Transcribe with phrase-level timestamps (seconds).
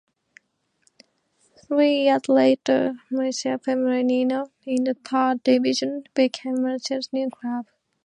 [1.63, 7.67] Three years later, Murcia Femenino in the third division became Murcia's new club.